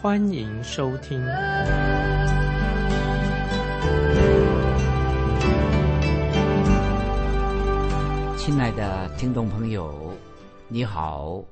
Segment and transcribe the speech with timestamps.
[0.00, 1.20] 欢迎收听。
[8.36, 10.16] 亲爱的听众朋友，
[10.68, 11.42] 你好。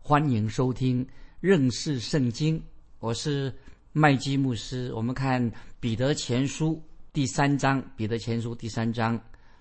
[0.00, 1.06] 欢迎收听
[1.38, 2.60] 认识圣经，
[2.98, 3.54] 我是
[3.92, 4.92] 麦基牧师。
[4.94, 9.16] 我们看彼得前书第三章，彼得前书第三章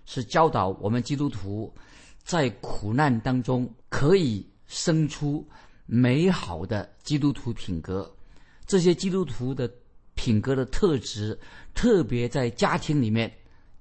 [0.05, 1.71] 是教导我们基督徒
[2.23, 5.47] 在苦难当中可以生出
[5.85, 8.11] 美好的基督徒品格。
[8.71, 9.69] 这些基督徒的
[10.15, 11.37] 品格的特质，
[11.73, 13.29] 特别在家庭里面，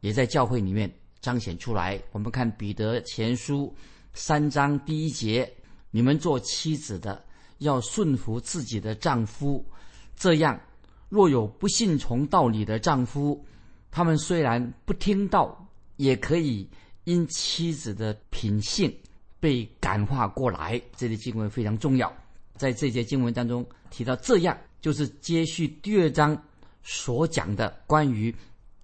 [0.00, 2.02] 也在教会里面彰显出来。
[2.10, 3.72] 我们看彼得前书
[4.14, 5.48] 三章第一节。
[5.92, 7.24] 你们做妻子的
[7.58, 9.64] 要顺服自己的丈夫，
[10.16, 10.60] 这样
[11.08, 13.46] 若有不信从道理的丈夫，
[13.92, 16.68] 他们虽然不听道，也可以
[17.04, 18.92] 因妻子的品性
[19.38, 20.82] 被感化过来。
[20.96, 22.12] 这里经文非常重要，
[22.56, 26.40] 在这节经文当中提到，这样就是接续第二章
[26.82, 28.34] 所讲的关于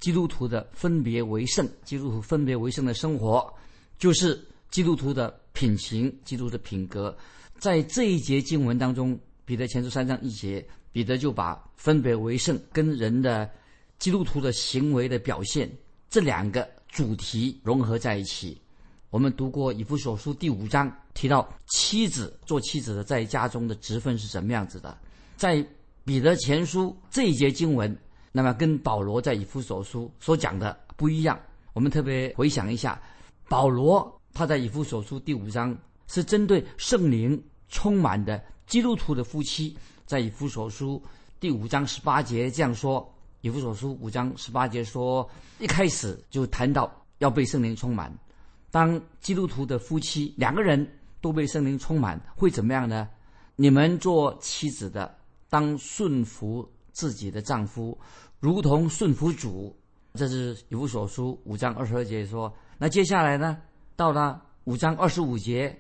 [0.01, 3.53] 基督徒的分别为圣，基督徒分别为圣的生活，
[3.99, 5.41] 就是基督徒的。
[5.57, 7.17] 品行，基督的品格，
[7.59, 13.51] 在这一节经文当中，彼得前书三章一节，彼得就把分别为圣跟人的
[13.99, 15.67] 基督徒的行为的表现
[16.11, 18.61] 这两个主题融合在一起。
[19.09, 24.95] 我们读过以弗所书第五章，提到妻子做妻子的在家中的职分是什么样子的。
[25.39, 25.67] 在
[26.07, 27.95] 彼得前书这一节经文，
[28.31, 31.37] 那么跟保罗在以弗所书所讲的不一样。
[31.73, 33.03] 我们特别回想一下，
[33.49, 34.11] 保罗。
[34.33, 35.77] 他在以弗所书第五章
[36.07, 41.03] 是针对圣灵充满的基督徒的夫妻，在以弗所书
[41.41, 46.89] 第五章十八节这样说：以弗所书五章十八节说，一开始就谈到
[47.19, 48.17] 要被圣灵充满。
[48.71, 50.87] 当基督徒的夫妻两个人
[51.21, 53.09] 都被圣灵充满，会怎么样呢？
[53.57, 55.13] 你们做妻子的，
[55.49, 57.99] 当顺服自己的丈夫，
[58.41, 59.75] 如同顺服主。
[60.15, 62.51] 这是以弗所书五章二十二节说。
[62.79, 63.59] 那接下来呢？
[63.97, 65.79] 到了五章二十五节，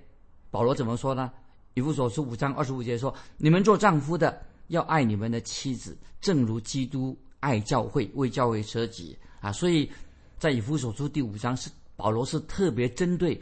[0.50, 1.32] 保罗怎么说呢？
[1.72, 9.90] 以弗所书五章二十五节说：“你们做丈夫的要爱你们的妻子，正如基督爱教会，为教会舍己。”啊，所以
[10.38, 13.40] 在以弗所书第五章是保罗是特别针对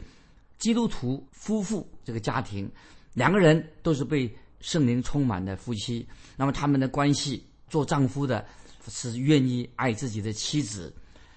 [0.57, 2.71] 基督徒夫妇这个家庭，
[3.13, 4.33] 两个人都是被
[4.65, 6.03] 圣灵充满的夫妻，
[6.35, 8.43] 那么他们的关系，做丈夫的
[8.87, 10.91] 是愿意爱自己的妻子，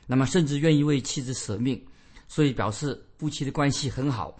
[0.06, 1.78] 那么甚至愿意为妻子舍命。
[2.26, 4.34] 所以表示夫妻的关系很好，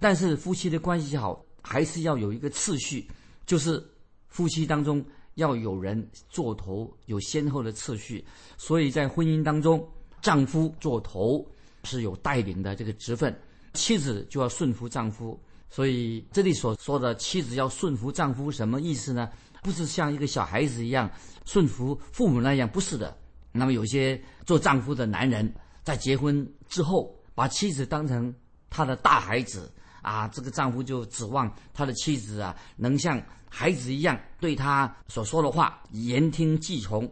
[0.00, 3.08] 但是夫妻的关系好还是要有一个次序，
[3.46, 3.80] 就是
[4.26, 5.04] 夫妻当中
[5.34, 8.24] 要有人做头，有先后的次序。
[8.58, 9.88] 所以在婚姻当中，
[10.20, 11.48] 丈夫做头
[11.84, 13.32] 是有带领的这个职分，
[13.74, 15.40] 妻子就要顺服丈夫。
[15.72, 19.28] 所以这里所说的妻子要顺服丈夫什么意思呢？
[19.60, 21.10] 不是像一个小孩子一样
[21.44, 23.16] 顺服父母那样，不是的。
[23.50, 27.12] 那么有些做丈夫的男人在结婚之后。
[27.34, 28.32] 把妻子当成
[28.68, 29.72] 他的大孩子
[30.02, 33.18] 啊，这个丈夫就指望他的妻子啊，能像
[33.48, 37.10] 孩子一样对他所说的话言听计从。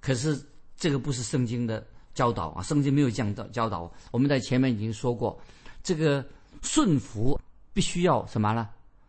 [0.00, 0.42] 可是
[0.74, 3.92] 这个不是圣经的教导啊，圣经没有这样的教导。
[4.10, 5.38] 我们在前面已经说过，
[5.82, 6.24] 这个
[6.62, 7.38] 顺服
[7.78, 8.68] 必须要什么呢？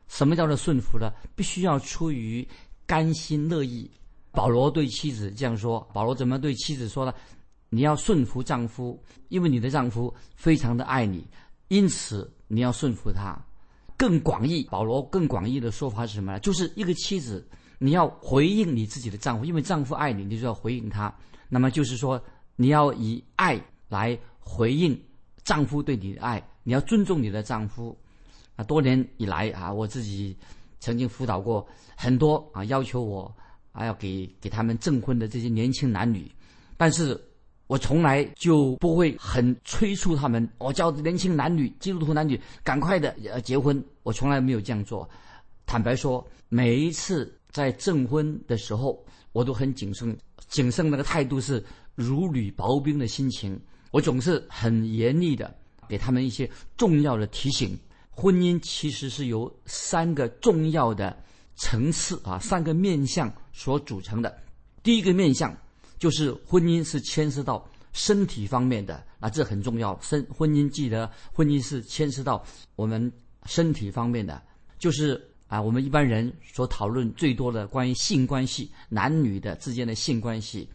[0.09, 1.11] 什么叫做顺服呢？
[1.35, 2.47] 必须要出于
[2.85, 3.89] 甘心乐意。
[4.29, 7.11] 保罗对妻子这样说，保罗怎么对妻子说呢？
[7.69, 11.25] 你要顺服丈夫，因为你的丈夫非常的爱你，
[11.69, 13.35] 因此你要顺服他。
[13.97, 16.39] 更广义，保罗更广义的说法是什么呢？
[16.39, 17.43] 就是一个妻子，
[17.79, 21.11] 你要回应你自己的丈夫，因为丈夫爱你，你就要回应他。
[21.49, 22.23] 那么就是说，
[22.55, 24.95] 你要以爱来回应
[25.43, 27.97] 丈夫对你的爱，你要尊重你的丈夫。
[28.59, 30.35] 啊，多年以来啊，我自己
[30.81, 31.65] 曾经辅导过
[31.95, 33.33] 很多啊，要求我
[33.71, 36.29] 啊要给给他们证婚的这些年轻男女，
[36.75, 37.19] 但是。
[37.69, 43.79] 我从来就不会很催促他们，我叫年轻男女、基督徒男女赶快的呃结婚。
[44.01, 45.07] 我从来没有这样做。
[45.67, 50.17] 坦白说，每一次在证婚的时候，我都很谨慎，
[50.47, 51.63] 谨慎那个态度是
[51.93, 53.61] 如履薄冰的心情。
[53.91, 55.55] 我总是很严厉的
[55.87, 57.77] 给他们一些重要的提醒。
[58.19, 61.17] 婚姻其实是由三个重要的
[61.55, 64.37] 层次啊，三个面相所组成的。
[64.83, 65.55] 第一个面向
[65.97, 69.97] 就是婚姻是牵涉到身体方面的啊，这很重要。
[70.01, 72.43] 身婚姻记得，婚姻是牵涉到
[72.75, 73.09] 我们
[73.45, 74.41] 身体方面的，
[74.77, 80.67] 就是啊，我们一般人所讨论最多的关于性关系，男女的之间的性关系。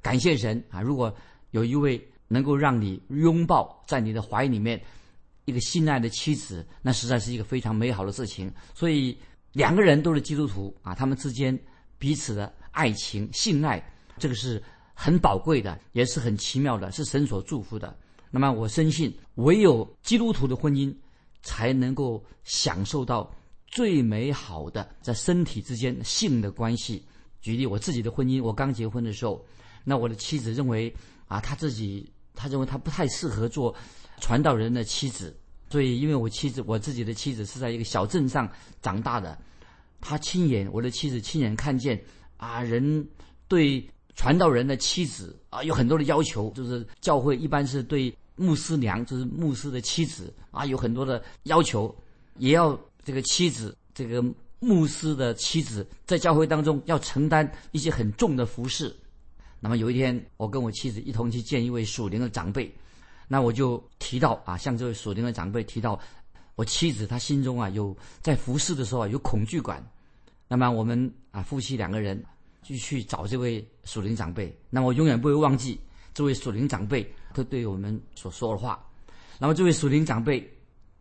[0.00, 1.12] 感谢神啊，如果
[1.50, 4.80] 有一位能够让你拥抱在你的怀里面
[5.44, 8.52] 一个信赖的妻子，那实在是一个非常美好的事情。
[8.74, 9.16] 所以
[9.52, 11.58] 两个人都是基督徒啊，他们之间
[11.98, 13.82] 彼此的爱情、信赖，
[14.18, 14.62] 这个是
[14.94, 17.96] 很宝贵的，也是很奇妙的，是神所祝福的。
[18.30, 20.94] 那么我深信，唯有基督徒的婚姻
[21.42, 23.32] 才能够享受到
[23.66, 27.04] 最美好的在身体之间性的关系。
[27.40, 29.44] 举例我自己的婚姻，我刚结婚的时候，
[29.84, 30.94] 那我的妻子认为。
[31.26, 33.74] 啊，她自己她认为她不太适合做
[34.24, 35.36] 传道人的妻子，
[35.68, 38.50] 所以因为我妻子我自己的妻子是在一个小镇上
[38.80, 39.38] 长大的，
[40.00, 42.02] 他亲眼我的妻子亲眼看见
[42.38, 43.06] 啊，人
[43.48, 51.94] 对传道人的妻子啊有很多的要求，就是教会一般是对牧师娘，就是牧师的妻子啊有很多的要求，
[52.38, 54.24] 也要这个妻子这个
[54.58, 58.96] 牧师的妻子在教会当中要承担一些很重的服饰。
[59.60, 62.74] 那么有一天，我跟我妻子一同去见一位属灵的长辈，
[63.26, 65.98] 那我就提到啊，向这位属灵的长辈提到，
[66.54, 69.84] 我妻子她心中啊有在服侍的时候啊有恐惧感。
[70.48, 72.22] 那么我们啊夫妻两个人
[72.62, 74.56] 就去找这位属灵长辈。
[74.70, 75.80] 那么我永远不会忘记
[76.12, 78.82] 这位属灵长辈他对我们所说的话。
[79.38, 80.46] 那么这位属灵长辈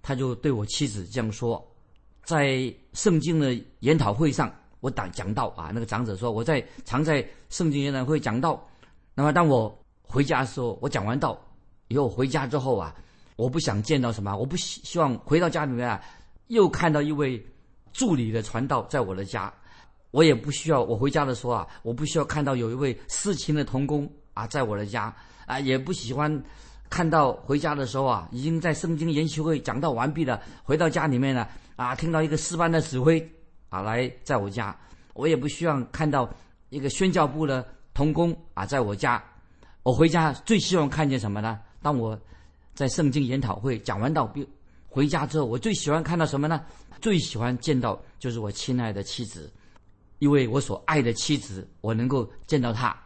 [0.01, 1.63] 他就对我妻子这样说，
[2.23, 4.53] 在圣经的研讨会上。
[4.79, 8.61] 我讲讲到啊，那个长者说我在常在圣经研讨会讲到，
[9.15, 11.41] 那么当我回家的时候，我讲完道
[11.87, 12.93] 以后回家之后啊，
[13.35, 16.01] 我不想见到什么，我不希希望回到家里面啊，
[16.47, 17.43] 又看到一位
[17.91, 19.53] 助理的传道在我的家，
[20.11, 25.13] 我也不需要我回家的时候啊，我不需要看到有一位侍琴的童工啊在我的家
[25.45, 26.43] 啊，也不喜欢
[26.89, 33.29] 看到回家的时候啊，已经在圣经研习会讲到完毕了，回到家里面呢啊，听到一个诗班的指挥。
[33.69, 34.77] 啊，来在我家，
[35.15, 36.29] 我也不希望看到
[36.69, 39.19] 一个宣教部的童工啊，在我家。
[39.81, 41.59] 我回家最希望看见什么呢？
[41.83, 42.19] 当我
[42.73, 44.33] 在圣经研讨会讲完道，
[44.87, 46.65] 回家之后，我最喜欢看到什么呢？
[47.01, 49.51] 最喜欢见到就是我亲爱的妻子，
[50.19, 52.97] 因为我所爱的妻子，我能够见到她。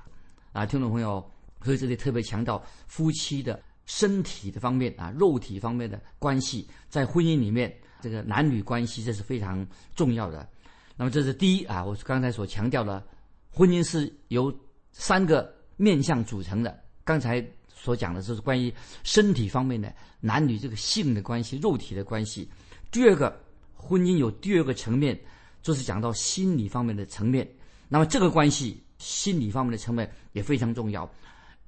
[0.54, 1.24] 啊，听众朋友，
[1.64, 9.66] 所以这里特别强调夫妻的身体的方面啊，肉体方面的关系，在婚姻里面，这个男女关系这是非常
[9.96, 10.48] 重要的。
[10.96, 13.04] 那么这是第一啊，我刚才所强调的，
[13.50, 14.54] 婚姻是由
[14.92, 16.84] 三个面相组成的。
[17.04, 17.44] 刚才
[17.80, 22.50] 所讲的就是关于身体方面的男女这个性的关系、肉体的关系。
[22.92, 23.40] 第二个，
[23.76, 25.18] 婚姻有第二个层面，
[25.62, 27.48] 就是讲到心理方面的层面。
[27.88, 31.10] 那么这个关系，心理方面的层面也非常重要。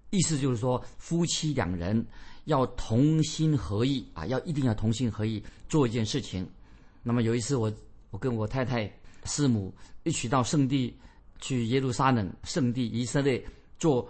[0.09, 2.05] 意思就是说，夫妻两人
[2.45, 6.49] 要同心合意啊，要一定要同心合意做一件事情。
[7.03, 7.71] 那么有一次，我
[8.09, 8.91] 我跟我太太。
[9.25, 9.71] 师母
[10.03, 10.97] 一起到圣地
[11.41, 13.45] 去耶路撒冷圣地以色列
[13.77, 14.09] 做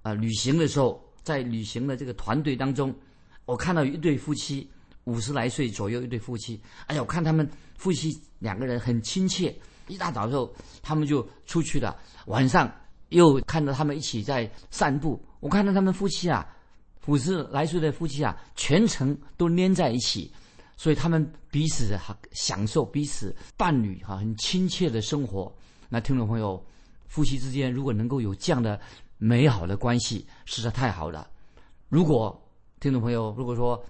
[0.00, 2.94] 啊旅行的时候，在旅行的这个团队当中，
[3.44, 4.68] 我看到一对夫妻
[5.04, 9.54] 五十来岁左右一对夫妻，哎呀，我看他们夫妻两个人很亲切。
[9.86, 12.70] 一大早的时候，他们就出去了，晚上
[13.08, 15.18] 又看到他们一起在散步。
[15.40, 16.46] 我看到他们夫妻啊，
[17.06, 20.30] 五十来岁的夫妻啊，全程都粘在一起。
[20.76, 25.50] 所以他们彼此哈享受彼此伴侣哈很亲切的生活。
[25.88, 26.62] 那听众朋友，
[27.06, 28.78] 夫妻之间如果能够有这样的
[29.18, 31.28] 美好的关系，实在太好了。
[31.88, 32.40] 如果
[32.80, 33.84] 听众朋友如果说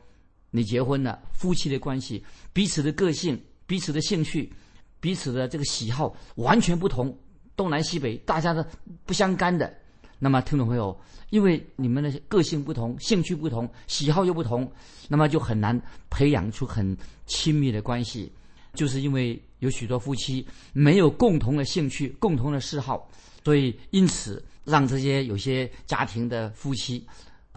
[0.51, 4.51] 你结婚了，夫妻的关系，彼此的个性、彼此的兴趣、
[4.99, 7.17] 彼此的这个喜好完全不同，
[7.55, 8.67] 东南西北，大家的
[9.05, 9.73] 不相干的。
[10.19, 10.99] 那么，听众朋友，
[11.31, 14.69] 因为你们的个性不同、兴趣不同、喜好又不同，
[15.09, 15.81] 那么就很难
[16.11, 18.33] 培养出很亲密的关系。
[18.75, 23.09] 就是因为有许多夫妻没有共同的兴趣、共同的嗜好，
[23.45, 27.05] 所以因此让这些有些家庭的夫妻，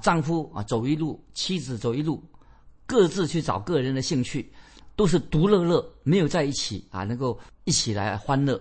[0.01, 2.23] 丈夫啊走一路，妻子走一路，
[2.85, 4.51] 各自去找个人的兴趣，
[4.95, 8.59] 都是独乐乐，没有在一起啊，能够一起来欢乐。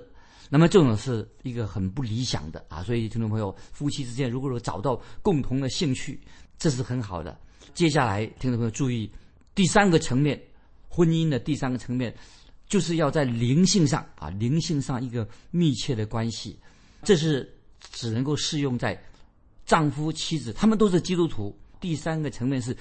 [0.53, 6.21] 那么这种是一个很不理想的啊，所以听众朋友，夫妻之间如果说找到共同的兴趣，
[6.59, 7.39] 这是很好的。
[7.73, 9.09] 接下来，听众朋友注意，
[9.55, 10.41] 第三个层面，
[10.89, 12.13] 婚姻的第三个层面，
[12.67, 16.59] 就是要在灵性上啊，灵性上一个密切的关系，
[17.05, 17.49] 这是
[17.81, 19.01] 只能够适用在
[19.65, 21.57] 丈夫妻子，他们都是基督徒。
[21.81, 22.77] 第三个层面是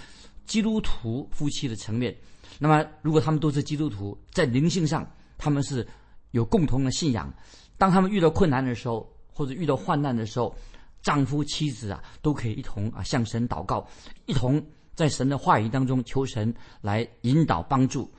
[0.45, 2.15] 基督徒夫妻的层面。
[2.59, 5.87] 那么，如果他们都是基督徒，在灵性上他们是
[6.31, 7.33] 有共同的信仰。
[7.77, 10.53] 当他们遇到困难的时候，或者遇到患难的时候，
[11.01, 13.87] 丈夫妻子啊都可以一同啊向神祷告，
[14.25, 14.61] 一同
[14.95, 18.11] 在神的话语当中求神来引导帮助。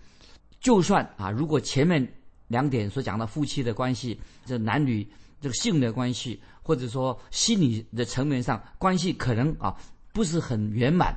[0.61, 2.11] 就算啊，如果前面
[2.49, 5.07] 两点所讲的夫妻的关系，这男女
[5.43, 9.75] 这个性的关系，或者说心理的层面上关系可能啊
[10.13, 11.13] 不是很圆满，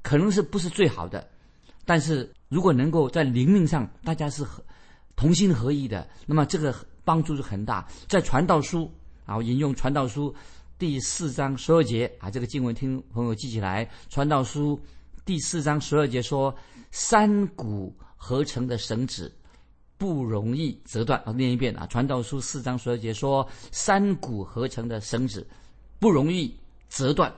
[0.00, 1.28] 可能是不是最好的，
[1.84, 4.46] 但是如果能够在灵命上大家是
[5.16, 6.72] 同心合意的，那么这个
[7.04, 7.84] 帮助是很大。
[8.06, 8.88] 在传道书
[9.26, 10.32] 啊，引用传道书
[10.78, 13.90] 第四章十二节啊，这个经文听朋友记起来。
[14.08, 14.80] 传道书
[15.24, 16.54] 第四章十二节说
[16.92, 19.34] ：“三股合成的绳子
[20.02, 25.46] 不容易折断。”啊，念一遍啊，传道书四章十二节说：“三股合成的绳子
[26.00, 26.52] 不容易
[26.88, 27.32] 折断。”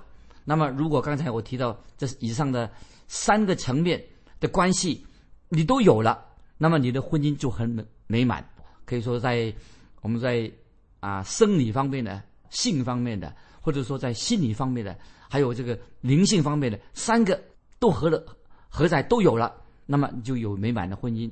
[0.46, 2.70] 那么，如果刚才我提到这以上的
[3.06, 4.02] 三个层面
[4.40, 5.04] 的关系，
[5.50, 6.24] 你都有了。
[6.56, 8.42] 那么你的婚姻就很美美满，
[8.86, 9.54] 可以说在
[10.00, 10.50] 我们在
[11.00, 14.96] 啊生理方面的、性方面的，或者说在心理方面的，
[15.28, 17.38] 还有这个灵性方面的，三个
[17.78, 18.24] 都合了
[18.70, 19.54] 合在都有了，
[19.84, 21.30] 那么就有美满的婚姻。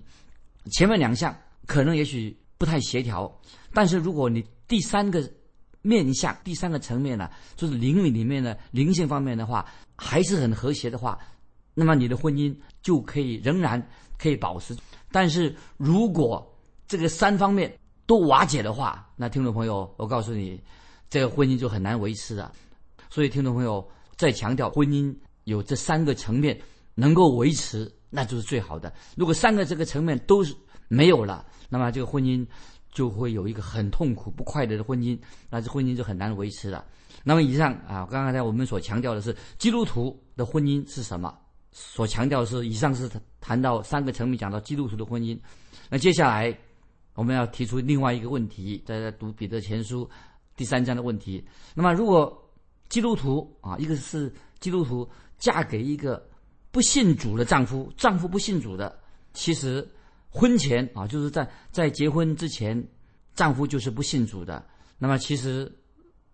[0.71, 3.31] 前面两项可能也许不太协调，
[3.73, 5.29] 但是如果你第三个
[5.83, 9.67] 面相、第三个层面呢，就是灵里里面的灵性方面的话，
[9.97, 11.19] 还是很和谐的话，
[11.75, 13.85] 那么你的婚姻就可以仍然
[14.19, 14.77] 可以保持。
[15.11, 16.49] 但是如果
[16.87, 17.77] 这个三方面
[18.07, 20.61] 都瓦解的话，那听众朋友，我告诉你，
[21.11, 22.53] 这个婚姻就很难维持了。
[23.11, 25.15] 所以听众朋友再强调，婚姻
[25.45, 26.59] 有这三个层面
[26.95, 28.93] 能够维持，那就是最好的。
[29.17, 30.55] 如果三个这个层面都是
[30.89, 32.47] 没有了，那么这个婚姻
[32.93, 36.85] 就会有一个很痛苦、不快乐的婚姻，那这婚姻就很难维持了。
[37.25, 41.35] 那么以上啊，刚刚才我们所强调的是基督徒的婚姻是什么？
[41.71, 45.39] 所强调是，以上是谈到三个层面，讲到基督徒的婚姻。
[45.89, 46.55] 那接下来
[47.15, 50.09] 我们要提出另外一个问题，在读彼得前书
[50.55, 51.43] 第三章的问题。
[51.75, 52.31] 那么，如果
[52.91, 56.23] 基督徒啊，一个是基督徒嫁给一个
[56.73, 58.99] 不信主的丈夫，丈夫不信主的，
[59.35, 59.87] 其实
[60.31, 62.83] 婚前啊，就是在在结婚之前，
[63.35, 64.65] 丈夫就是不信主的。
[64.99, 65.71] 那么，其实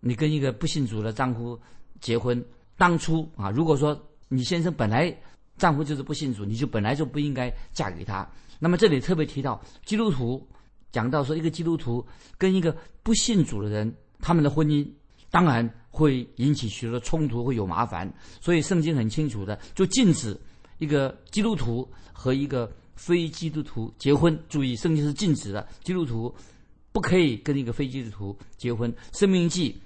[0.00, 1.60] 你跟一个不信主的丈夫
[2.00, 2.42] 结婚，
[2.76, 5.14] 当初啊，如果说你先生本来
[5.56, 8.26] 丈夫就是不信主，你就本来就不应该嫁给他。
[8.60, 10.46] 那么这里特别提到基督徒，
[10.92, 14.88] 讲到说一个基督徒跟一个不信主的人，他们的婚姻
[15.30, 15.68] 当然
[15.98, 18.08] 会引起许多冲突，会有麻烦。
[18.40, 20.38] 所以圣经很清楚的就禁止
[20.78, 24.38] 一个基督徒和一个非基督徒结婚。
[24.48, 26.32] 注意，圣经是禁止的，基督徒
[26.92, 28.94] 不可以跟一个非基督徒结婚。
[29.12, 29.76] 生命记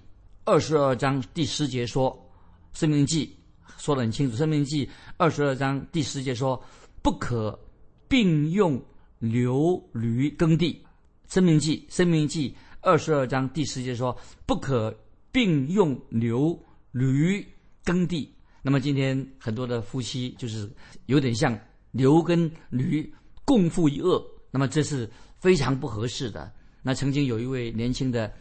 [0.44, 2.30] 二十二章第十节说，
[2.74, 3.34] 生命记。
[3.78, 6.62] 说的很清楚，《生命记》二十二章第十节说
[7.02, 7.58] ：“不可
[8.06, 8.80] 并用
[9.18, 10.80] 牛驴耕地。”
[11.34, 12.50] 《生命记》《生命记》
[12.80, 14.16] 二十二章第十节说
[14.46, 14.96] ：“不可
[15.32, 16.56] 并用牛
[16.92, 17.44] 驴
[17.82, 20.70] 耕地。”那么今天很多的夫妻就是
[21.06, 21.58] 有点像
[21.90, 23.12] 牛跟驴
[23.44, 25.10] 共负一恶，那么这是
[25.40, 26.52] 非常不合适的。
[26.82, 28.32] 那曾经有一位年轻的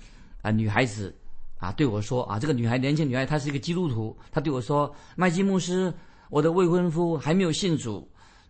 [0.42, 1.16] 啊女孩子。
[1.62, 4.18] 啊，对我说啊，这个女孩年轻女孩，她是一个基督徒。
[4.32, 5.94] 她对我说：“麦基牧师，
[6.32, 8.10] 我的未婚夫还没有信主，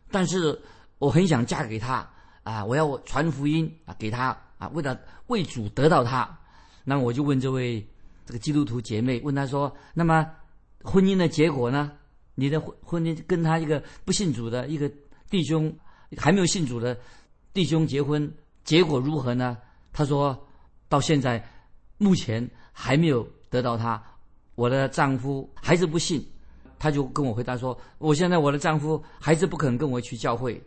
[0.10, 0.58] 但是
[0.98, 2.10] 我很想嫁给他
[2.44, 2.64] 啊！
[2.64, 6.40] 我要传福音啊，给他啊，为了为主得到他。”
[6.88, 7.86] 那么我就问这位
[8.32, 10.26] 这个基督徒姐妹，问她说：“那么
[10.84, 11.92] 婚姻的结果呢？
[12.36, 14.90] 你的婚婚姻跟他一个不信主的一个
[15.30, 15.76] 弟兄
[16.16, 16.98] 还没有信主的
[17.54, 18.32] 弟兄结婚，
[18.64, 19.58] 结果如何呢？”
[19.92, 20.48] 她说
[20.88, 21.46] 到现在
[21.98, 22.50] 目前。
[22.74, 24.02] 还没有得到他，
[24.56, 26.26] 我的丈夫还是不信，
[26.80, 30.60] 他就跟我回答说：“我现在我的丈夫还是不肯跟我去教会。”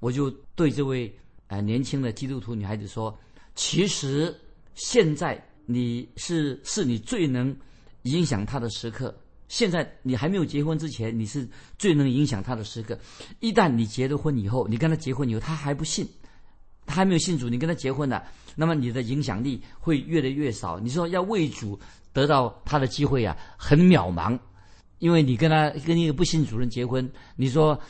[0.00, 1.14] 我就对这位
[1.48, 3.16] 呃年轻的基督徒女孩子说
[3.54, 4.34] ：“其实
[4.74, 7.56] 现在你是是你最能
[8.02, 9.14] 影响他的时刻。
[9.48, 12.98] 现在你还没有结婚之前，你是最能影响他的时刻。
[13.40, 16.08] 一旦你结了婚以后，你跟他结婚以后，他还不信。”
[16.84, 18.24] 他还没有信主，你跟他结婚了，
[18.56, 20.80] 那么你的影响力会越来越少。
[20.80, 21.78] 你说要为主
[22.12, 24.36] 得到他的机会啊，很渺茫，
[24.98, 27.80] 因为你跟他跟一个不信主人结婚，你说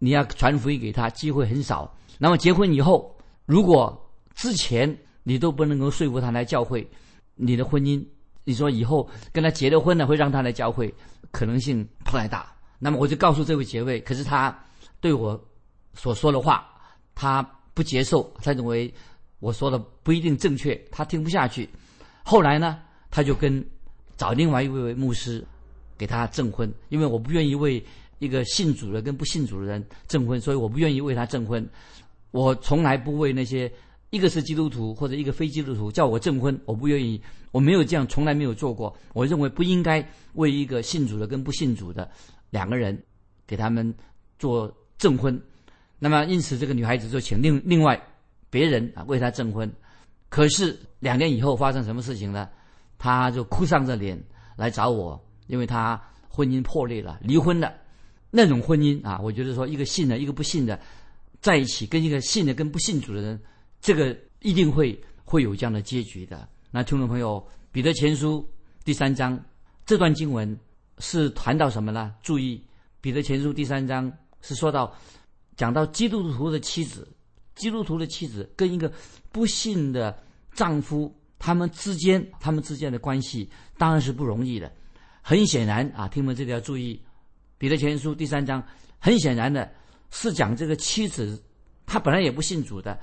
[0.00, 1.96] 你要传福音给他，机会很少。
[2.18, 3.16] 那么结婚以后，
[3.46, 6.88] 如果之前你都不能够说服他来教会，
[7.34, 8.00] 你的婚姻，
[8.44, 10.94] 你说以后跟他结了婚呢，会让他来教会，
[11.32, 12.54] 可能性不太大。
[12.78, 14.56] 那么我就告诉这位姐妹，可是他
[15.00, 15.38] 对我
[15.94, 16.64] 所说的话，
[17.16, 17.44] 他。
[17.76, 18.94] 不接受，他认为
[19.40, 21.68] 我说的不一定正确，他听不下去。
[22.22, 22.78] 后来呢，
[23.10, 23.66] 他就跟
[24.16, 25.44] 找另外一位牧师
[25.98, 27.84] 给他证婚，因为我不愿意为
[28.20, 31.68] 一个信主的跟不信主的人证婚，所以我不愿意为他证婚。
[32.30, 33.68] 我从来不为那些
[34.14, 38.96] 一个是基督徒或者一个非基督徒叫我证婚，我不愿意，我没有这样，从来没有做过。
[39.12, 42.08] 我认为不应该为一个信主的跟不信主的
[42.50, 42.96] 两个人
[43.44, 43.92] 给他们
[44.38, 45.36] 做证婚。
[45.98, 48.00] 那么因此，这个女孩子就请另另外
[48.50, 49.68] 别人啊为她证婚。
[50.28, 52.48] 可是两年以后发生什么事情呢？
[52.96, 54.16] 她就哭丧着脸
[54.54, 57.74] 来找我，因为她婚姻破裂了，离婚了。
[58.30, 60.78] 那种婚姻啊，我觉得说一个信的，一个不信的
[61.40, 63.40] 在一起，跟一个信的跟不信主的人。
[63.84, 66.48] 这个一定会会有这样的结局的。
[66.70, 67.38] 那听众朋友，
[67.70, 68.40] 《彼得前书》
[68.82, 69.38] 第三章
[69.84, 70.58] 这段经文
[71.00, 72.14] 是谈到什么呢？
[72.22, 72.56] 注意，
[73.02, 74.10] 《彼得前书》第三章
[74.40, 74.90] 是说到
[75.54, 77.06] 讲到基督徒的妻子，
[77.56, 78.90] 基督徒的妻子跟一个
[79.30, 80.18] 不信的
[80.54, 84.72] 丈夫，他们之间他们之间的关系当然是不容易的。
[85.20, 86.94] 很显然啊，听们这里要注意，
[87.58, 88.66] 《彼得前书》第三章
[88.98, 89.70] 很显然的
[90.10, 91.38] 是讲这个妻子，
[91.84, 92.98] 她本来也不信主的。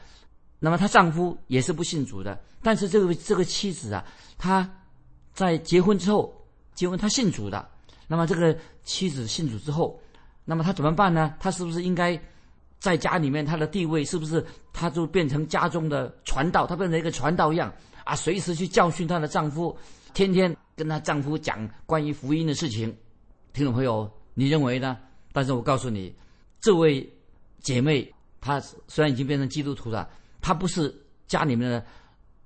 [0.63, 4.05] 那么她丈夫也是不信主的，但是这个这个妻子啊，
[4.37, 4.69] 她
[5.33, 6.31] 在结婚之后，
[6.75, 7.67] 结婚她信主的。
[8.05, 9.99] 那么这个妻子信主之后，
[10.45, 11.33] 那么她怎么办呢？
[11.39, 12.21] 她是不是应该
[12.79, 16.67] 在家里面她的地位是不是她就变成家中的传道？
[16.67, 19.75] 她变成一个传道一样啊，随时去教训她的丈夫，
[20.13, 22.95] 天天跟她丈夫讲关于福音的事情。
[23.51, 24.95] 听众朋友，你认为呢？
[25.33, 26.13] 但是我告诉你，
[26.59, 27.11] 这位
[27.61, 30.07] 姐妹她虽然已经变成基督徒了。
[30.41, 30.93] 她不是
[31.27, 31.85] 家里面的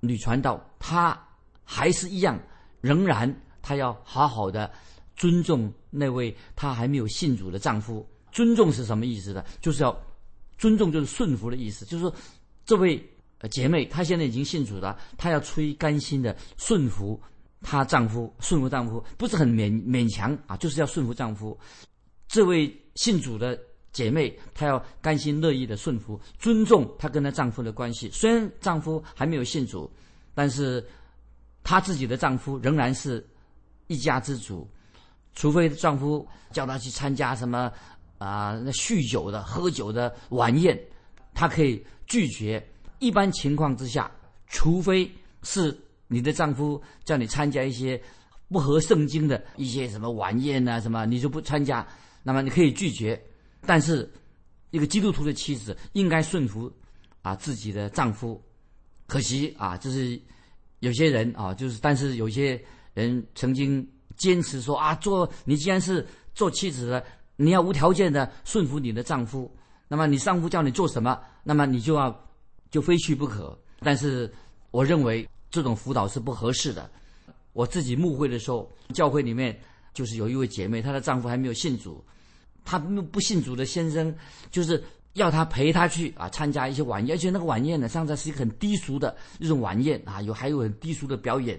[0.01, 1.19] 女传道，她
[1.63, 2.39] 还是一样，
[2.81, 4.69] 仍然她要好好的
[5.15, 8.07] 尊重那位她还没有信主的丈夫。
[8.31, 9.43] 尊重是什么意思呢？
[9.61, 9.97] 就是要
[10.57, 11.85] 尊重，就是顺服的意思。
[11.85, 12.13] 就是说，
[12.65, 13.03] 这位
[13.49, 17.19] 姐妹她现在已经信主了，她要出于甘心的顺服
[17.61, 21.57] 她丈夫，顺服丈夫不是很勉勉强啊，就是要顺服丈夫。
[22.27, 23.57] 这位信主的。
[23.95, 28.09] 姐妹，她要甘心乐意的顺服、尊重她跟她丈夫的关系。
[28.11, 29.89] 虽然丈夫还没有信主，
[30.33, 30.85] 但是
[31.63, 33.25] 她自己的丈夫仍然是
[33.87, 34.69] 一家之主。
[35.33, 37.71] 除非丈夫叫她去参加什么
[38.17, 40.77] 啊，那酗酒的、喝酒的晚宴，
[41.33, 42.61] 她可以拒绝。
[42.99, 44.11] 一般情况之下，
[44.47, 45.09] 除非
[45.43, 45.77] 是
[46.07, 48.01] 你的丈夫叫你参加一些
[48.49, 51.87] 不合圣经的一些什么晚宴啊什么，你就不参加，
[52.23, 53.21] 那么你可以拒绝。
[53.65, 54.09] 但是，
[54.71, 56.71] 一个基督徒的妻子应该顺服
[57.21, 58.41] 啊自己的丈夫。
[59.07, 60.19] 可惜啊，就是
[60.79, 62.59] 有些人啊，就是但是有些
[62.93, 69.49] 人曾经坚持说啊，做你既然是做妻子的，你要无条件的顺服你的丈夫。
[69.87, 72.27] 那么你丈夫叫你做什么，那么你就要
[72.71, 73.57] 就非去不可。
[73.81, 74.33] 但是
[74.71, 76.89] 我认为这种辅导是不合适的。
[77.53, 79.57] 我自己牧会的时候，教会里面
[79.93, 82.03] 就是有一位姐妹，她的丈夫还没有信主。
[82.65, 84.13] 她不信主的先生，
[84.51, 91.57] 就是要他陪他去啊参加一些晚宴，而且那个晚宴呢，上次是一个很低俗的一种晚宴啊，有还有很低俗的表演。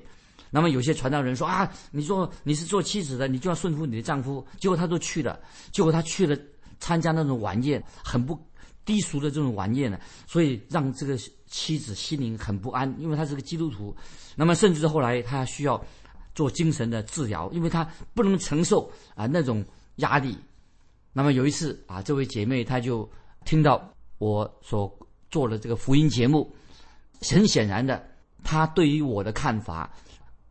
[0.51, 4.47] 那么有些传道人说啊，你说你是做妻子的，你就要顺服你的丈夫。
[4.59, 5.39] 结果他都去了，
[5.71, 6.37] 结果他去了
[6.79, 8.39] 参加那种晚宴，很不
[8.85, 13.95] 低俗的这种晚宴呢，所以让这个妻子心灵很不安，因为她是个基督徒。
[14.35, 15.83] 那么甚至后来他需要
[16.35, 19.65] 做精神的治疗，因为他不能承受啊那种
[19.97, 20.37] 压力。
[21.17, 23.11] 那么有一次啊，这位姐妹她就
[23.47, 24.95] 听到我所
[25.31, 26.55] 做的这个福音节目，
[27.23, 28.07] 很显然的，
[28.45, 29.91] 她对于我的看法，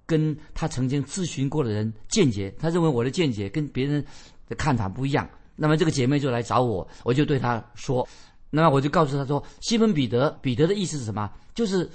[0.08, 4.04] 跟她曾经咨询过的人见解，她认为我的见解跟别人
[4.47, 5.30] 的看法不一样。
[5.56, 8.08] 那么这个姐妹就来找我，我就对她说，
[8.49, 11.32] 那么我就告诉她说，西门彼得，彼得的意思是什么？
[11.54, 11.88] 就是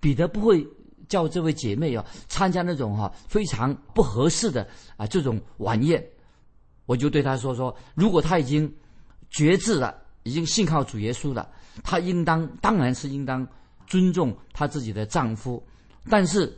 [0.00, 0.66] 彼得不会
[1.10, 4.66] 叫这位姐妹啊参加那种哈非常不合适的
[4.96, 6.02] 啊这种晚宴。
[6.88, 8.74] 我就对他说：“说如果他已经
[9.28, 11.46] 觉志了，已经信靠主耶稣了，
[11.84, 13.46] 他应当当然是应当
[13.86, 15.62] 尊重他自己的丈夫。
[16.08, 16.50] 但是，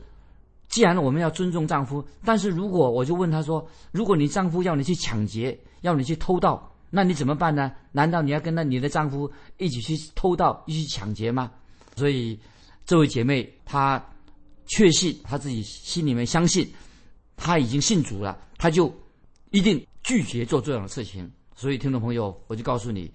[0.69, 7.73] 既然我们要尊重丈夫，但是如果我就问他说：如果你丈夫要你去抢劫，要你去偷盗，那你怎么办呢？
[7.91, 11.51] 难道你要跟那你的丈夫一起去偷盗、一起抢劫吗？
[11.97, 12.39] 所以，
[12.87, 14.01] 这位姐妹她
[14.69, 16.73] 确信她自己心里面相信，
[17.37, 18.95] 她已经信主了，她就
[19.51, 23.09] 一定。”拒绝做这样的事情，所以听众朋友，我就告诉你，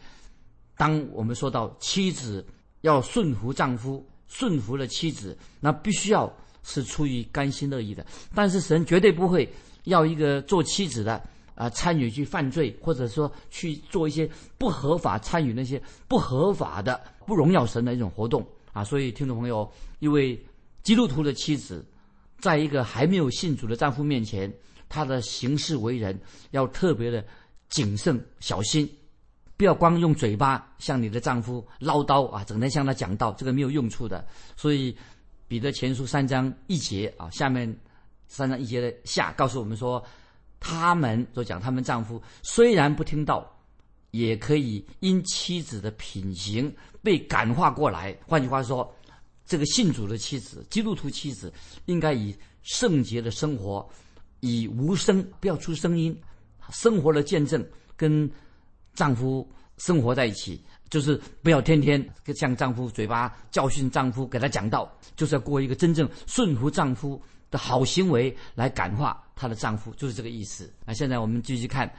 [0.78, 2.46] 当我们说到妻子
[2.84, 8.06] 要顺服丈夫，顺服了妻子，那必须要是出于甘心乐意的。
[8.34, 9.46] 但是神绝对不会
[9.84, 11.22] 要一个做妻子的
[11.54, 14.26] 啊参与去犯罪，或者说去做一些
[14.58, 18.86] 不合法参与那些不合法的不荣耀神的一种活动啊。
[18.86, 20.42] 所以听众朋友，一位
[20.82, 21.86] 基督徒的妻子，
[22.40, 24.50] 在一个还没有信主的丈夫面前。
[24.96, 26.18] 他的行事为人
[26.52, 27.22] 要特别的
[27.68, 28.90] 谨慎小心，
[29.58, 34.26] 不要光用嘴巴向你的丈夫唠叨啊，整天向他讲道，这个没有用处的。
[34.56, 34.96] 所以
[35.50, 37.78] 彼得前书三章一节啊，下面
[38.30, 40.02] 三章一节的下告诉我们说，
[40.62, 43.54] 他们所讲他们丈夫虽然不听道，
[44.12, 48.18] 也可以因妻子的品行被感化过来。
[48.26, 48.96] 换句话说，
[49.46, 51.52] 这个信主的妻子，基督徒妻子，
[51.86, 53.88] 应该以圣洁的生活，
[54.46, 56.16] 以无声不要出声音，
[56.72, 57.66] 生活的见证
[57.98, 58.30] 跟。
[58.96, 60.58] 丈夫生活在一起，
[60.90, 62.02] 就是不要天天
[62.34, 70.72] 向丈夫嘴巴教训丈夫，给他讲道，就是要过一个真正顺服丈夫的好行为来感化她的丈夫，就是这个意思。
[70.86, 71.94] 那现在我们继续看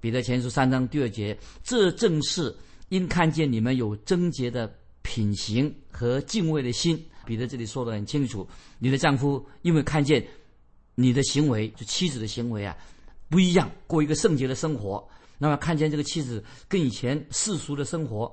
[0.00, 2.54] 彼得前书三章第二节，这正是
[2.90, 7.02] 因看见你们有贞洁的品行和敬畏的心。
[7.24, 8.46] 彼得这里说的很清楚，
[8.78, 10.22] 你的丈夫因为看见
[10.94, 12.76] 你的行为，就妻子的行为啊
[13.28, 15.06] 不一样，过一个圣洁的生活。
[15.36, 18.32] 那么看见这个妻子跟以前世俗的生活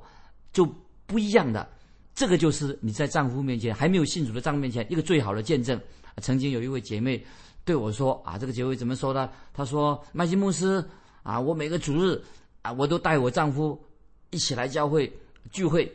[0.53, 0.65] 就
[1.07, 1.67] 不一样的，
[2.13, 5.79] 这个就是你在丈夫面前还没有信主的丈夫面前一个最好的见证。
[6.21, 7.25] 曾经有一位姐妹
[7.65, 9.29] 对我说：“啊，这个姐妹怎么说呢？
[9.53, 10.83] 她说，麦基牧师
[11.23, 12.21] 啊，我每个主日
[12.61, 13.81] 啊，我都带我丈夫
[14.29, 15.11] 一起来教会
[15.51, 15.91] 聚会，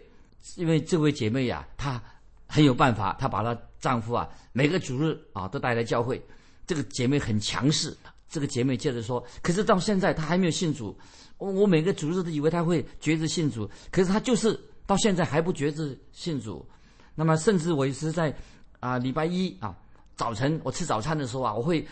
[0.57, 2.03] 因为这位姐妹呀，她
[2.47, 6.21] 很有办法，她把她丈夫啊每个主日啊都带来教会。
[6.67, 7.97] 这个姐妹很强势。”
[8.29, 10.99] 这个姐妹接着说：“可是到现在她还没有信主，
[11.39, 16.67] 我我每个主日都以为她会觉知信主，可是她就是到现在还不觉知信主。
[17.15, 18.37] 那么甚至我也是在
[18.81, 19.75] 啊礼拜一啊
[20.17, 21.87] 早晨我吃早餐的时候啊，我会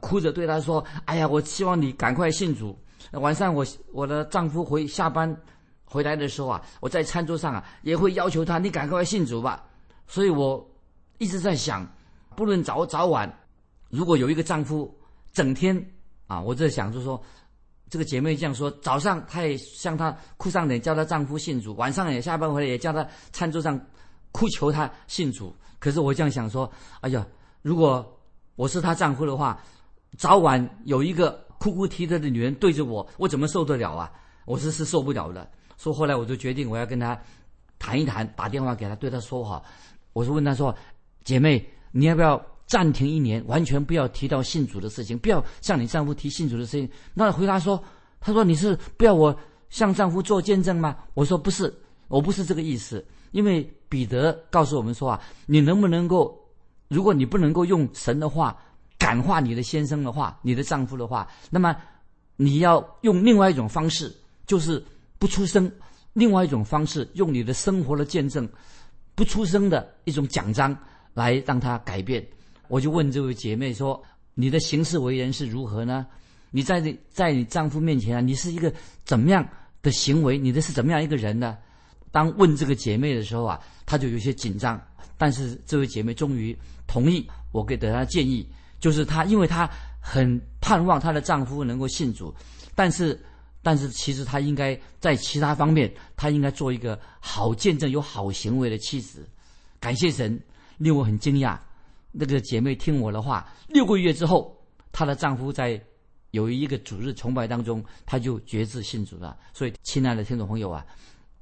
[0.00, 2.78] 哭着对她说：‘哎呀，我希望你赶快信主。’
[3.10, 5.36] 晚上我我的丈夫回下班
[5.84, 9.68] 回来的时候啊，我在餐桌上啊也会要求他：‘你赶快信主吧。’
[10.06, 10.64] 所以我
[11.18, 11.84] 一直在想，
[12.36, 13.28] 不论早早晚，
[13.92, 14.92] 如果有一个丈夫。”
[15.32, 15.74] 整天
[16.26, 17.18] 啊，我在想，就是说
[17.88, 23.02] 这个姐妹这样说：早上她也向她哭丧脸，叫她丈夫信主；晚上也下班回来也叫她
[23.32, 23.80] 餐桌上
[24.30, 25.56] 哭求她信主。
[25.78, 27.26] 可是我这样想说：哎呀，
[27.62, 28.06] 如果
[28.56, 29.58] 我是她丈夫的话，
[30.18, 34.12] 早晚有一个哭哭啼啼的女人对着我，我怎么受得了啊？
[34.44, 35.50] 我是是受不了的。
[35.78, 37.18] 说后来我就决定，我要跟她
[37.78, 39.62] 谈一谈，打电话给她，对她说哈。
[40.12, 40.76] 我就问她说：
[41.24, 42.38] 姐妹，你要不要？
[42.72, 46.88] 暂停一年，完全不要提到信主的事情，不要向你丈夫提信主的事情。
[47.12, 47.78] 那回答说
[48.18, 51.70] ：“他说你是不要我向丈夫做见证吗？”我说：“不是，
[52.08, 53.04] 我不是这个意思。
[53.32, 56.34] 因为彼得告诉我们说啊，你能不能够，
[56.88, 58.56] 如果你不能够用神的话
[58.98, 61.76] 感化你的先生的话，你的丈夫的话，那么
[62.36, 64.10] 你要用另外一种方式，
[64.46, 64.82] 就是
[65.18, 65.68] 不出声；
[66.14, 68.48] 另外一种方式，用你的生活的见证，
[69.14, 70.74] 不出声的一种奖章
[71.12, 72.26] 来让他改变。”
[72.68, 74.02] 我就问这位姐妹说
[74.34, 76.06] ：“你的行事为人是如何呢？
[76.50, 78.72] 你在在你丈夫面前啊，你是一个
[79.04, 79.46] 怎么样
[79.82, 80.38] 的行为？
[80.38, 81.56] 你的是怎么样一个人呢？”
[82.10, 84.80] 当问这个姐妹的时候啊，她就有些紧张。
[85.16, 88.46] 但是这位姐妹终于同意我给的她建议，
[88.80, 89.70] 就是她因为她
[90.00, 92.34] 很盼望她的丈夫能够信主，
[92.74, 93.18] 但是
[93.62, 99.26] 但是其实她应该在其他方面，她应该做一个好见证、有好行为的妻子。
[99.80, 100.38] 感谢神，
[100.78, 101.56] 令我很惊讶。
[102.12, 104.54] 那个姐妹听我的话，六个月之后，
[104.92, 105.82] 她的丈夫在
[106.30, 109.36] 有一个主日崇拜当中，她就决志信主了。
[109.54, 110.86] 所以，亲爱的听众朋友啊，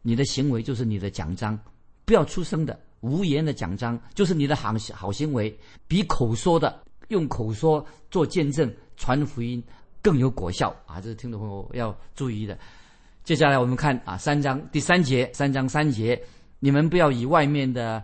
[0.03, 1.59] 你的行为就是你的奖章，
[2.05, 9.63] 不要出声的无言的奖章，就是你的好好行为，比口说的用口说做见证传福音
[10.01, 11.01] 更有果效啊！
[11.01, 12.57] 这是听众朋友要注意的。
[13.25, 16.21] 接下来我们看啊，三章第三节，三章三节，
[16.59, 18.03] 你们不要以外面的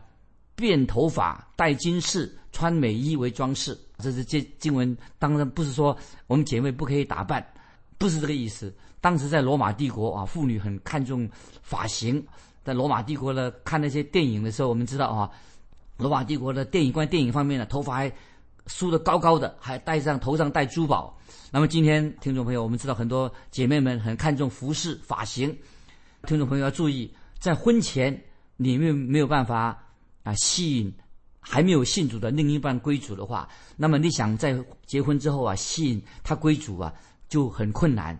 [0.56, 2.36] 辫头发、戴金饰。
[2.56, 4.96] 穿美衣为装饰，这是经经文。
[5.18, 5.94] 当然不是说
[6.26, 7.46] 我们姐妹不可以打扮，
[7.98, 8.74] 不是这个意思。
[8.98, 11.28] 当时在罗马帝国啊，妇女很看重
[11.60, 12.24] 发型。
[12.64, 15.30] 在罗马帝国呢，看那些电影的时候，我们知道啊，
[15.98, 18.10] 罗马帝国的电影关电影方面呢，头发还
[18.68, 21.14] 梳得高高的，还戴上头上戴珠宝。
[21.50, 25.54] 那么今天听众朋友，我们知道很多姐妹们很看重服饰发型。
[26.26, 28.18] 听众朋友要注意，在婚前
[28.56, 29.78] 你们没有办法
[30.22, 30.90] 啊吸引。
[31.48, 36.92] 还没有信主的另一半归主的话，那么你想在结婚之后啊吸引他归主啊
[37.28, 38.18] 就很困难。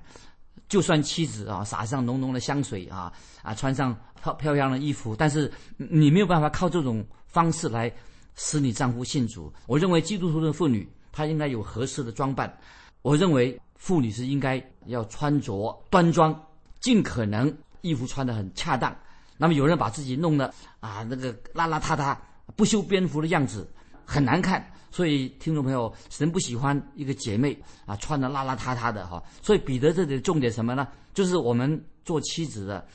[0.69, 3.13] 就算妻子啊撒上浓浓的香水啊
[3.43, 7.93] 啊穿上漂漂亮的衣服，但是你没有办法靠这种方式来
[8.37, 9.53] 使你丈夫信主。
[9.67, 12.57] 我认为基督徒的妇女她应该有合适的装扮。
[13.03, 16.35] 我认为妇女是应该要穿着端庄，
[16.81, 18.97] 尽可能衣服穿得很恰当。
[19.37, 22.17] 那么有人把自己弄得啊那个邋邋遢遢。
[22.55, 23.69] 不修边幅的样子
[24.05, 29.23] 很难看，所以听众朋友，神不喜欢一个姐妹啊穿的邋邋遢遢的哈。
[29.43, 30.87] 所以彼得这里重点什么呢？
[31.13, 32.87] 就是我们做妻子的，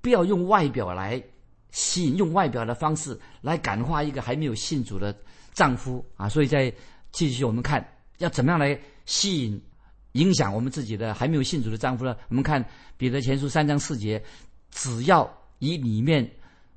[0.00, 1.22] 不要用外表来
[1.70, 5.16] 吸引，用外表的方式来感化一个还没有信主的
[5.52, 6.28] 丈夫啊。
[6.28, 6.72] 所以在
[7.12, 7.86] 继续我们看
[8.18, 9.62] 要怎么样来吸引、
[10.12, 12.16] 影响我们自己的还没有信主的丈夫呢？
[12.28, 12.64] 我们看
[12.96, 14.22] 彼得前书三章四节，
[14.70, 15.30] 只要
[15.60, 16.28] 以里面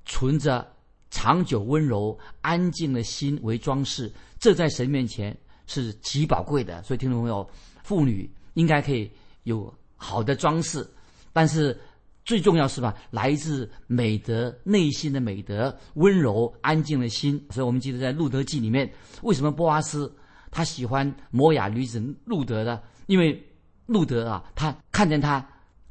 [0.06, 0.72] 存着
[1.12, 6.82] 长久温柔、安静的心为装饰，这在神面前是极宝贵的。
[6.82, 7.48] 所以听众朋友，
[7.84, 9.12] 妇女应该可以
[9.44, 10.90] 有好的装饰，
[11.34, 11.78] 但是
[12.24, 17.40] 最重要是吧，来自美德、内心的美德、温柔、安静的心。
[17.50, 20.12] 所以我们记得在《路德记》里面，为什么波阿斯
[20.50, 22.82] 他喜欢摩雅女子路德呢？
[23.08, 23.46] 因为
[23.86, 25.46] 路德啊，他看见他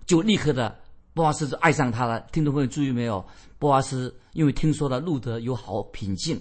[0.06, 0.79] 就立刻的。
[1.12, 2.20] 波阿斯就爱上他了。
[2.32, 3.24] 听众朋友注意没有？
[3.58, 6.40] 波阿斯因为听说了路德有好品性，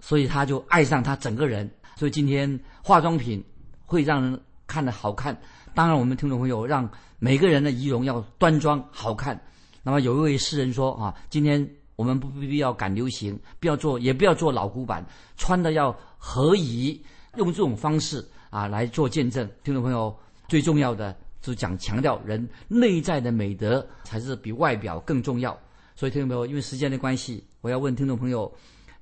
[0.00, 1.70] 所以他就爱上他整个人。
[1.96, 3.42] 所以今天化妆品
[3.86, 5.40] 会让人看得好看。
[5.74, 9.40] 当然，我们听众朋友让每个人的仪容要端庄好看。
[9.82, 15.04] 那么有一位诗人说啊，今天我们不必要赶流行，不要做，也不要做老古板，
[15.36, 17.00] 穿的要合宜，
[17.36, 19.48] 用这种方式啊来做见证。
[19.64, 20.14] 听众朋友，
[20.48, 21.16] 最重要的。
[21.40, 25.58] 就讲强调人内在的美德才是比外表更重要，
[25.94, 28.52] 所以听众朋友，因为时间的关系，我要问听众朋友，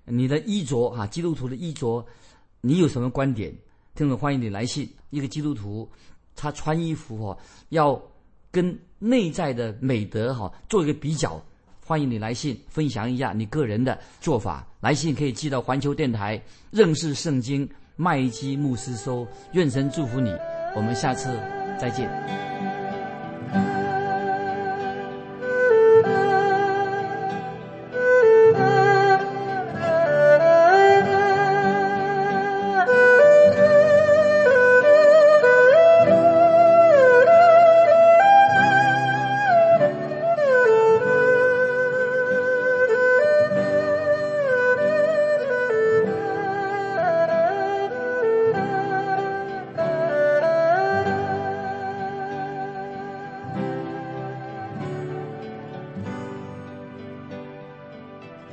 [0.05, 2.05] 你的衣着啊，基督徒的衣着，
[2.61, 3.55] 你有什么观点？
[3.95, 4.89] 听众欢迎你来信。
[5.11, 5.89] 一个基督徒
[6.35, 7.39] 他穿衣服哦，
[7.71, 8.01] 要
[8.51, 11.43] 跟内在的美德哈做一个比较，
[11.83, 14.67] 欢迎你来信分享一下你个人的做法。
[14.81, 19.27] 来信可以寄到环球电台认识圣经麦基牧师收。
[19.53, 20.31] 愿神祝福你，
[20.75, 21.66] 我们下次。
[21.77, 22.76] 再见。